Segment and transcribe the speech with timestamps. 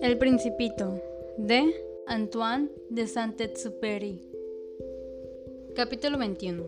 [0.00, 1.00] El Principito
[1.36, 1.74] de
[2.06, 4.26] Antoine de Saint-Exupéry
[5.74, 6.64] Capítulo 21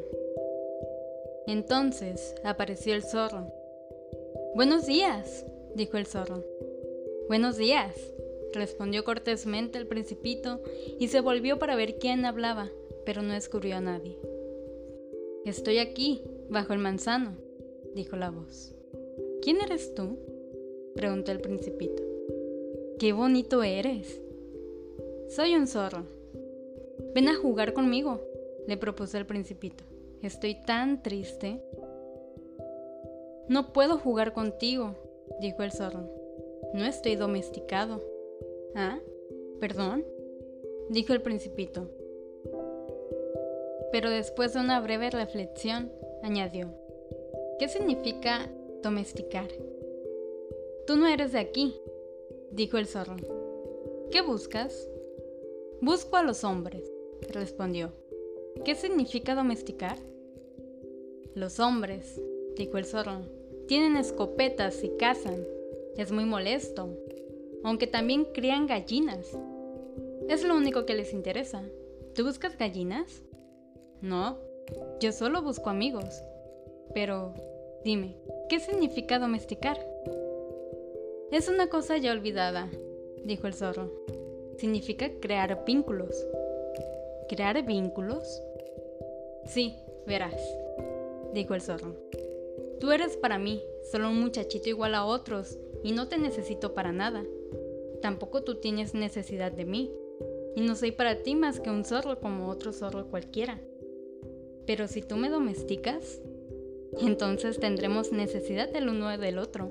[1.47, 3.47] Entonces apareció el zorro.
[4.55, 6.45] Buenos días, dijo el zorro.
[7.29, 7.95] Buenos días,
[8.53, 10.61] respondió cortésmente el principito
[10.99, 12.69] y se volvió para ver quién hablaba,
[13.07, 14.19] pero no descubrió a nadie.
[15.47, 17.37] Estoy aquí, bajo el manzano,
[17.95, 18.75] dijo la voz.
[19.43, 20.19] ¿Quién eres tú?
[20.95, 22.01] preguntó el principito.
[23.01, 24.23] ¡Qué bonito eres!
[25.29, 26.05] Soy un zorro.
[27.13, 28.21] Ven a jugar conmigo,
[28.69, 29.83] le propuso el principito.
[30.23, 31.61] Estoy tan triste.
[33.49, 34.95] No puedo jugar contigo,
[35.41, 36.09] dijo el zorro.
[36.73, 38.01] No estoy domesticado.
[38.77, 39.01] ¿Ah?
[39.59, 40.05] ¿Perdón?
[40.89, 41.91] dijo el principito.
[43.91, 45.91] Pero después de una breve reflexión,
[46.23, 46.69] añadió,
[47.59, 48.49] ¿qué significa
[48.83, 49.49] domesticar?
[50.87, 51.75] Tú no eres de aquí,
[52.51, 53.17] dijo el zorro.
[54.11, 54.89] ¿Qué buscas?
[55.81, 56.83] Busco a los hombres,
[57.31, 57.93] respondió.
[58.65, 59.97] ¿Qué significa domesticar?
[61.35, 62.21] Los hombres,
[62.57, 63.23] dijo el zorro,
[63.67, 65.47] tienen escopetas y cazan.
[65.97, 66.89] Es muy molesto,
[67.65, 69.39] aunque también crían gallinas.
[70.29, 71.63] Es lo único que les interesa.
[72.15, 73.23] ¿Tú buscas gallinas?
[74.01, 74.39] No,
[75.01, 76.23] yo solo busco amigos.
[76.95, 77.35] Pero,
[77.85, 78.17] dime,
[78.49, 79.79] ¿qué significa domesticar?
[81.31, 82.71] Es una cosa ya olvidada,
[83.25, 83.91] dijo el zorro.
[84.59, 86.27] Significa crear vínculos.
[87.29, 88.43] ¿Crear vínculos?
[89.47, 90.35] Sí, verás,
[91.33, 91.97] dijo el zorro.
[92.79, 96.93] Tú eres para mí solo un muchachito igual a otros y no te necesito para
[96.93, 97.25] nada.
[98.01, 99.93] Tampoco tú tienes necesidad de mí.
[100.55, 103.59] Y no soy para ti más que un zorro como otro zorro cualquiera.
[104.67, 106.21] Pero si tú me domesticas,
[107.01, 109.71] entonces tendremos necesidad del uno del otro.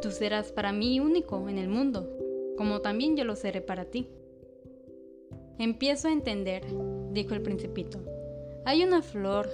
[0.00, 2.08] Tú serás para mí único en el mundo,
[2.56, 4.08] como también yo lo seré para ti.
[5.58, 6.64] Empiezo a entender,
[7.12, 8.00] dijo el principito.
[8.64, 9.48] Hay una flor.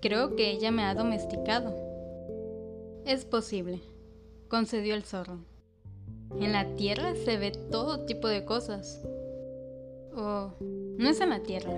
[0.00, 1.74] Creo que ella me ha domesticado.
[3.06, 3.80] Es posible,
[4.48, 5.38] concedió el zorro.
[6.40, 9.02] En la tierra se ve todo tipo de cosas.
[10.14, 11.72] Oh, no es en la tierra,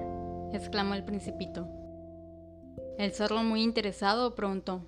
[0.53, 1.69] exclamó el principito.
[2.99, 4.82] El zorro muy interesado preguntó,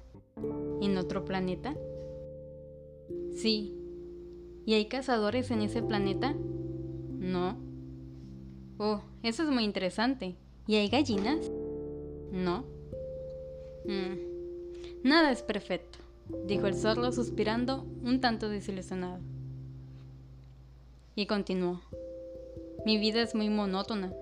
[0.81, 1.77] ¿en otro planeta?
[3.35, 3.75] Sí.
[4.65, 6.35] ¿Y hay cazadores en ese planeta?
[7.19, 7.57] No.
[8.79, 10.37] Oh, eso es muy interesante.
[10.67, 11.51] ¿Y hay gallinas?
[12.31, 12.65] No.
[13.87, 14.37] Mm.
[15.03, 15.99] Nada es perfecto,
[16.47, 19.21] dijo el zorro suspirando un tanto desilusionado.
[21.15, 21.81] Y continuó.
[22.85, 24.13] Mi vida es muy monótona.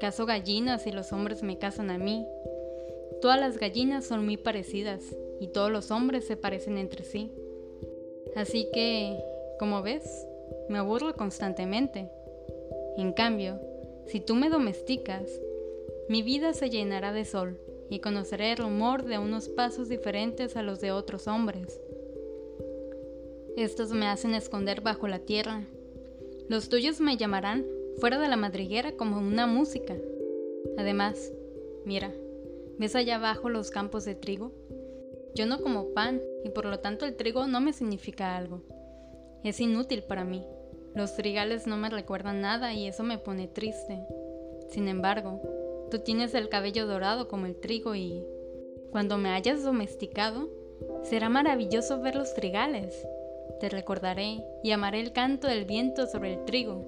[0.00, 2.26] Cazo gallinas y los hombres me cazan a mí.
[3.24, 7.32] Todas las gallinas son muy parecidas y todos los hombres se parecen entre sí.
[8.36, 9.18] Así que,
[9.58, 10.26] como ves,
[10.68, 12.10] me aburro constantemente.
[12.98, 13.58] En cambio,
[14.04, 15.40] si tú me domesticas,
[16.06, 17.58] mi vida se llenará de sol
[17.88, 21.80] y conoceré el rumor de unos pasos diferentes a los de otros hombres.
[23.56, 25.66] Estos me hacen esconder bajo la tierra.
[26.50, 27.64] Los tuyos me llamarán
[28.00, 29.96] fuera de la madriguera como una música.
[30.76, 31.32] Además,
[31.86, 32.12] mira,
[32.78, 34.52] ¿ves allá abajo los campos de trigo?
[35.34, 38.62] Yo no como pan y por lo tanto el trigo no me significa algo.
[39.42, 40.46] Es inútil para mí.
[40.94, 44.00] Los trigales no me recuerdan nada y eso me pone triste.
[44.68, 45.40] Sin embargo,
[45.90, 48.24] tú tienes el cabello dorado como el trigo y
[48.90, 50.48] cuando me hayas domesticado,
[51.02, 53.06] será maravilloso ver los trigales.
[53.58, 56.84] Te recordaré y amaré el canto del viento sobre el trigo.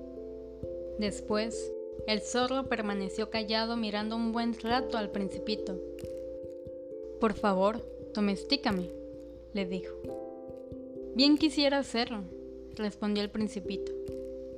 [0.99, 1.73] Después,
[2.07, 5.77] el zorro permaneció callado mirando un buen rato al principito.
[7.21, 7.85] Por favor,
[8.15, 8.91] domestícame,
[9.53, 9.97] le dijo.
[11.15, 12.25] Bien quisiera hacerlo,
[12.75, 13.93] respondió el principito,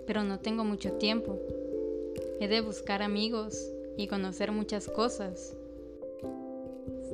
[0.06, 1.38] pero no tengo mucho tiempo.
[2.40, 5.56] He de buscar amigos y conocer muchas cosas.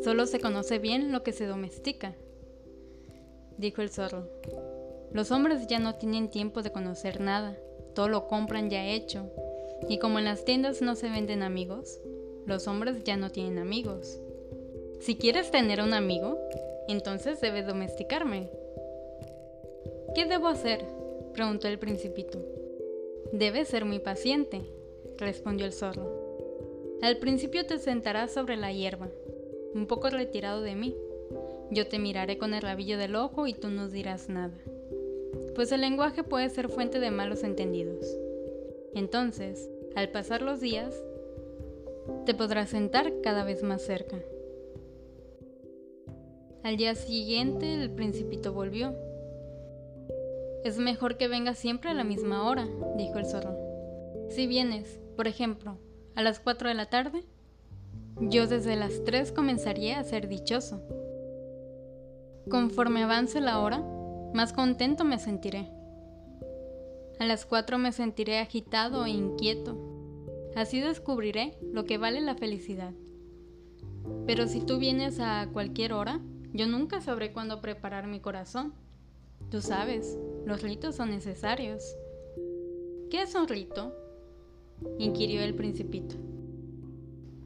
[0.03, 2.15] Solo se conoce bien lo que se domestica,
[3.59, 4.29] dijo el zorro.
[5.13, 7.57] Los hombres ya no tienen tiempo de conocer nada,
[7.95, 9.31] todo lo compran ya hecho,
[9.89, 12.01] y como en las tiendas no se venden amigos,
[12.47, 14.21] los hombres ya no tienen amigos.
[15.01, 16.39] Si quieres tener un amigo,
[16.89, 18.49] entonces debes domesticarme.
[20.15, 20.85] ¿Qué debo hacer?
[21.33, 22.39] preguntó el principito.
[23.33, 24.63] Debes ser muy paciente,
[25.19, 26.25] respondió el zorro.
[27.03, 29.11] Al principio te sentarás sobre la hierba,
[29.75, 30.97] un poco retirado de mí.
[31.71, 34.55] Yo te miraré con el rabillo del ojo y tú no dirás nada,
[35.55, 38.07] pues el lenguaje puede ser fuente de malos entendidos.
[38.95, 40.95] Entonces, al pasar los días,
[42.27, 44.17] te podrás sentar cada vez más cerca.
[46.63, 48.95] Al día siguiente el principito volvió.
[50.65, 53.55] Es mejor que vengas siempre a la misma hora, dijo el zorro.
[54.31, 55.79] Si vienes, por ejemplo,
[56.15, 57.25] a las 4 de la tarde,
[58.21, 60.81] yo desde las 3 comenzaría a ser dichoso.
[62.49, 63.83] Conforme avance la hora,
[64.33, 65.71] más contento me sentiré.
[67.21, 69.77] A las 4 me sentiré agitado e inquieto.
[70.57, 72.93] Así descubriré lo que vale la felicidad.
[74.27, 76.21] Pero si tú vienes a cualquier hora,
[76.53, 78.75] yo nunca sabré cuándo preparar mi corazón.
[79.51, 81.97] Tú sabes, los ritos son necesarios.
[83.11, 83.95] ¿Qué es un rito?
[84.99, 86.17] inquirió el principito.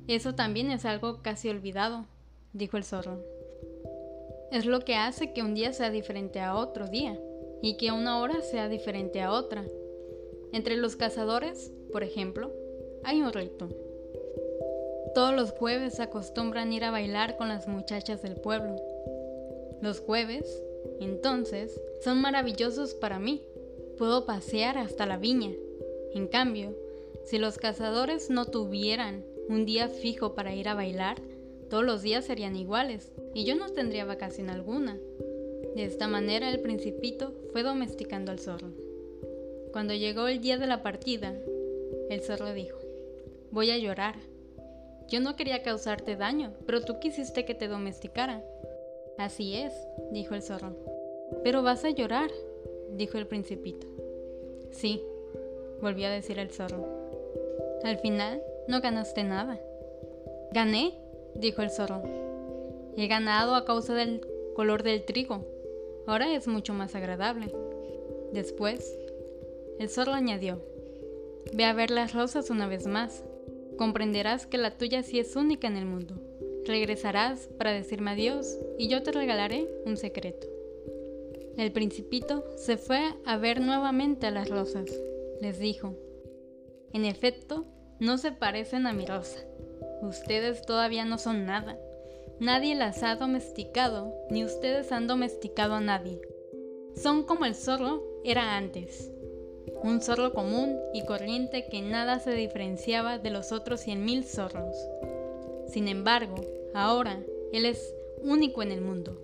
[0.06, 2.06] Eso también es algo casi olvidado,
[2.55, 3.23] dijo el zorro.
[4.50, 7.19] Es lo que hace que un día sea diferente a otro día
[7.62, 9.64] y que una hora sea diferente a otra.
[10.52, 12.52] Entre los cazadores, por ejemplo,
[13.05, 13.69] hay un rito.
[15.14, 18.76] Todos los jueves acostumbran ir a bailar con las muchachas del pueblo.
[19.81, 20.62] Los jueves,
[21.00, 23.43] entonces, son maravillosos para mí.
[23.96, 25.52] Puedo pasear hasta la viña.
[26.14, 26.75] En cambio,
[27.25, 31.16] si los cazadores no tuvieran un día fijo para ir a bailar,
[31.69, 34.99] todos los días serían iguales y yo no tendría vacación alguna.
[35.75, 38.69] De esta manera el principito fue domesticando al zorro.
[39.73, 41.35] Cuando llegó el día de la partida,
[42.11, 42.79] el zorro dijo,
[43.50, 44.17] voy a llorar.
[45.09, 48.43] Yo no quería causarte daño, pero tú quisiste que te domesticara.
[49.19, 49.73] Así es,
[50.12, 50.76] dijo el zorro.
[51.43, 52.31] Pero vas a llorar,
[52.93, 53.87] dijo el principito.
[54.70, 55.03] Sí,
[55.81, 56.87] volvió a decir el zorro.
[57.85, 59.59] Al final, no ganaste nada.
[60.53, 60.94] Gané,
[61.35, 62.03] dijo el zorro.
[62.97, 65.44] He ganado a causa del color del trigo.
[66.08, 67.55] Ahora es mucho más agradable.
[68.32, 68.99] Después,
[69.78, 70.62] el zorro añadió,
[71.52, 73.25] Ve a ver las rosas una vez más.
[73.76, 76.14] Comprenderás que la tuya sí es única en el mundo.
[76.64, 80.46] Regresarás para decirme adiós y yo te regalaré un secreto.
[81.58, 84.87] El principito se fue a ver nuevamente a las rosas.
[85.43, 85.94] Les dijo,
[86.94, 87.66] en efecto,
[88.00, 89.44] no se parecen a mi rosa.
[90.00, 91.78] Ustedes todavía no son nada.
[92.40, 96.20] Nadie las ha domesticado, ni ustedes han domesticado a nadie.
[96.94, 99.11] Son como el zorro era antes.
[99.82, 104.76] Un zorro común y corriente que nada se diferenciaba de los otros cien mil zorros.
[105.69, 106.37] Sin embargo,
[106.75, 107.20] Ahora,
[107.52, 109.20] él es único en el mundo.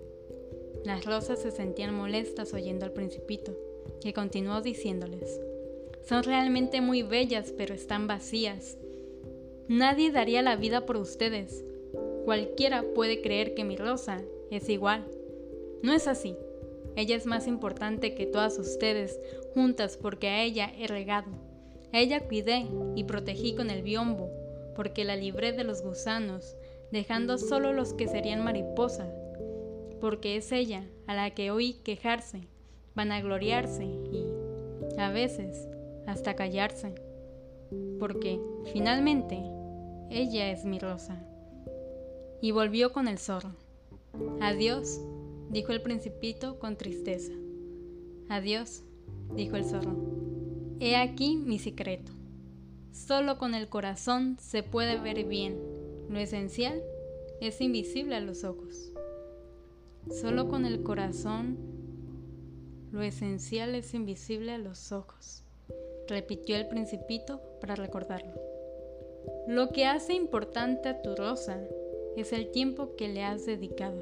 [0.83, 3.55] Las rosas se sentían molestas oyendo al principito,
[4.01, 5.39] que continuó diciéndoles,
[6.03, 8.77] son realmente muy bellas, pero están vacías.
[9.67, 11.63] Nadie daría la vida por ustedes.
[12.25, 15.05] Cualquiera puede creer que mi rosa es igual.
[15.83, 16.35] No es así.
[16.95, 19.19] Ella es más importante que todas ustedes
[19.53, 21.27] juntas porque a ella he regado.
[21.93, 24.29] A ella cuidé y protegí con el biombo,
[24.75, 26.55] porque la libré de los gusanos,
[26.91, 29.13] dejando solo los que serían mariposas,
[30.01, 32.47] porque es ella a la que oí quejarse,
[32.95, 34.25] vanagloriarse y,
[34.97, 35.67] a veces,
[36.07, 36.95] hasta callarse,
[37.99, 38.39] porque,
[38.73, 39.41] finalmente,
[40.09, 41.23] ella es mi rosa.
[42.41, 43.55] Y volvió con el zorro.
[44.41, 45.01] Adiós,
[45.49, 47.33] dijo el principito con tristeza.
[48.29, 48.83] Adiós,
[49.35, 49.95] dijo el zorro.
[50.79, 52.11] He aquí mi secreto.
[52.91, 55.75] Solo con el corazón se puede ver bien
[56.09, 56.83] lo esencial
[57.41, 58.91] es invisible a los ojos.
[60.11, 61.57] Solo con el corazón,
[62.91, 65.43] lo esencial es invisible a los ojos,
[66.07, 68.39] repitió el principito para recordarlo.
[69.47, 71.59] Lo que hace importante a tu rosa
[72.15, 74.01] es el tiempo que le has dedicado.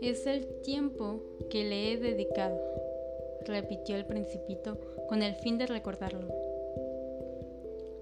[0.00, 2.60] Es el tiempo que le he dedicado,
[3.46, 4.78] repitió el principito
[5.08, 6.28] con el fin de recordarlo.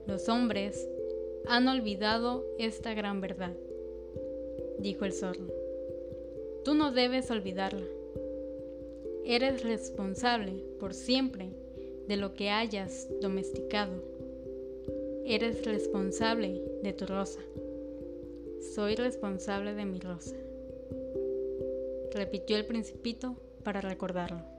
[0.06, 0.88] Los hombres
[1.46, 3.52] han olvidado esta gran verdad,
[4.78, 5.46] dijo el zorro.
[6.64, 7.86] Tú no debes olvidarla.
[9.24, 11.50] Eres responsable por siempre
[12.08, 13.92] de lo que hayas domesticado.
[15.24, 17.40] Eres responsable de tu rosa.
[18.62, 20.36] Soy responsable de mi rosa.
[22.12, 24.51] Repitió el principito para recordarlo.